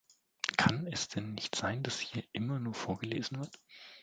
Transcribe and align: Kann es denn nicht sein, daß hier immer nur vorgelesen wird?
Kann 0.57 0.87
es 0.87 1.09
denn 1.09 1.35
nicht 1.35 1.53
sein, 1.55 1.83
daß 1.83 1.99
hier 1.99 2.23
immer 2.33 2.57
nur 2.59 2.73
vorgelesen 2.73 3.37
wird? 3.37 3.59